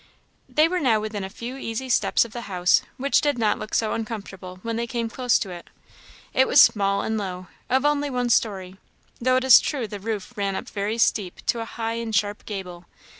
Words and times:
They 0.49 0.67
were 0.67 0.79
now 0.79 0.99
within 0.99 1.23
a 1.23 1.29
few 1.29 1.57
easy 1.57 1.87
steps 1.87 2.25
of 2.25 2.31
the 2.33 2.49
house, 2.49 2.81
which 2.97 3.21
did 3.21 3.37
not 3.37 3.59
look 3.59 3.75
so 3.75 3.93
uncomfortable 3.93 4.59
when 4.63 4.75
they 4.75 4.87
came 4.87 5.11
close 5.11 5.37
to 5.37 5.51
it. 5.51 5.69
It 6.33 6.47
was 6.47 6.59
small 6.59 7.03
and 7.03 7.19
low, 7.19 7.49
of 7.69 7.85
only 7.85 8.09
one 8.09 8.31
story, 8.31 8.77
though 9.19 9.35
it 9.35 9.43
is 9.43 9.59
true 9.59 9.87
the 9.87 9.99
roof 9.99 10.33
ran 10.35 10.55
up 10.55 10.69
very 10.69 10.97
steep 10.97 11.45
to 11.45 11.59
a 11.59 11.65
high 11.65 11.93
and 12.01 12.15
sharp 12.15 12.45
gable. 12.47 12.85